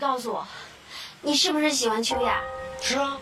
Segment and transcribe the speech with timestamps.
[0.00, 0.42] 告诉我，
[1.20, 2.40] 你是不是喜欢秋雅？
[2.80, 3.18] 是啊，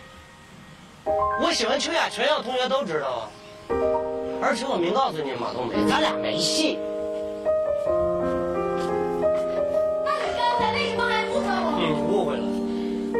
[1.43, 3.27] 我喜欢秋雅，全校同学都知道啊。
[4.41, 6.79] 而且我明告诉你，马冬梅，咱俩没戏。
[10.05, 11.75] 那你刚才为什么还不和我？
[11.77, 12.43] 你误会了，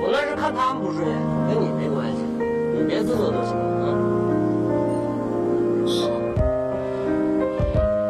[0.01, 1.13] 我那是看他们不顺眼，
[1.49, 2.23] 跟你没关系，
[2.79, 3.91] 你别自责就行了啊。
[5.85, 6.07] 好，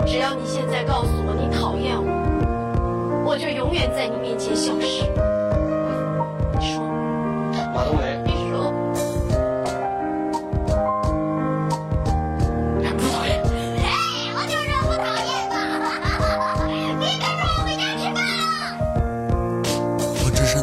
[0.05, 5.09] 只要你现在告诉我你讨厌我，我就永远在你面前消失。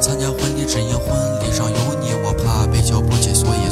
[0.07, 1.09] 参加婚礼只因婚
[1.41, 3.66] 礼上有你我怕被瞧不起所以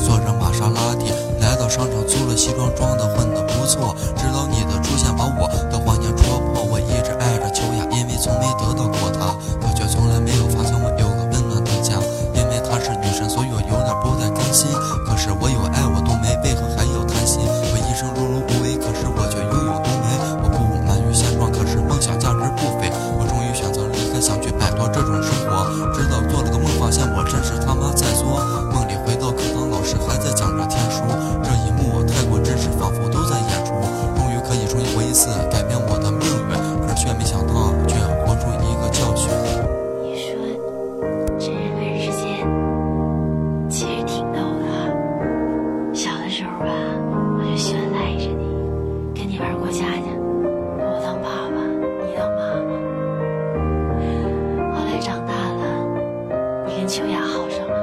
[56.84, 57.74] 跟秋雅好上了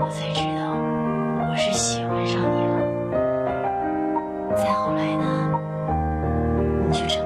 [0.00, 0.70] 我才知道
[1.50, 2.78] 我是喜欢上你了。
[4.54, 5.50] 再后来呢
[6.88, 7.18] 你去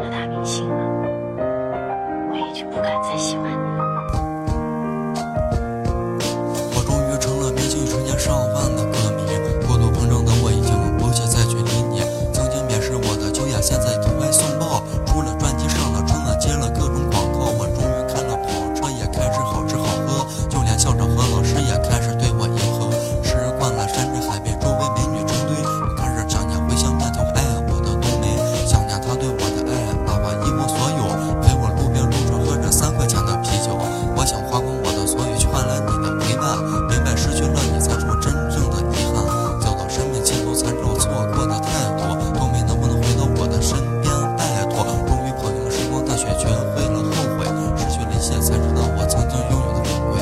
[46.18, 47.46] 却君为了后悔，
[47.78, 50.18] 失去了一些才知道我曾经拥有的可贵。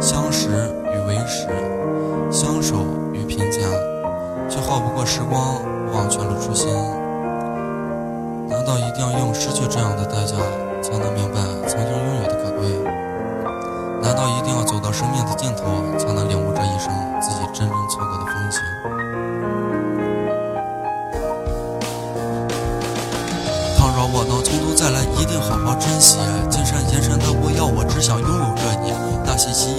[0.00, 0.50] 相识
[0.90, 1.46] 与为识，
[2.28, 2.74] 相守
[3.12, 3.62] 与贫贱，
[4.50, 5.62] 却耗不过时光，
[5.94, 6.74] 忘却了初心。
[8.48, 10.34] 难道一定要用失去这样的代价
[10.82, 11.38] 才能明白
[11.68, 12.66] 曾经拥有的可贵？
[14.02, 15.57] 难道一定要走到生命的尽头？
[24.06, 26.18] 我能从头再来一定好好珍惜。
[26.50, 28.92] 金山银山都不要我只想拥有着你。
[29.24, 29.77] 那些记